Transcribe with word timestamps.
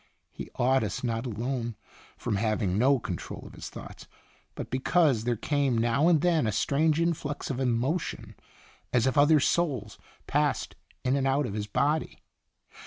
He 0.31 0.49
awed 0.55 0.83
us 0.83 1.03
not 1.03 1.27
alone 1.27 1.75
from 2.17 2.37
having 2.37 2.75
no 2.75 2.97
con 2.97 3.17
trol 3.17 3.45
of 3.45 3.53
his 3.53 3.69
thoughts, 3.69 4.07
but 4.55 4.71
because 4.71 5.25
there 5.25 5.35
came 5.35 5.77
now 5.77 6.07
and 6.07 6.21
then 6.21 6.47
a 6.47 6.51
strange 6.51 6.99
influx 6.99 7.51
of. 7.51 7.59
emotion 7.59 8.33
as 8.91 9.05
if 9.05 9.15
other 9.15 9.39
souls 9.39 9.99
passed 10.25 10.75
in 11.03 11.15
and 11.15 11.27
out 11.27 11.45
of 11.45 11.53
his 11.53 11.67
body. 11.67 12.17